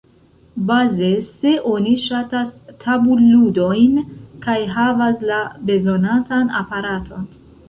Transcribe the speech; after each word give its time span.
Baze, 0.69 1.09
se 1.25 1.51
oni 1.71 1.91
ŝatas 2.05 2.55
tabulludojn 2.85 4.01
kaj 4.47 4.57
havas 4.79 5.23
la 5.33 5.45
bezonatan 5.69 6.53
aparaton. 6.63 7.31